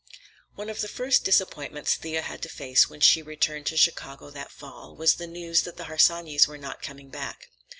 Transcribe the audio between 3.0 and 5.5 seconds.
she returned to Chicago that fall, was the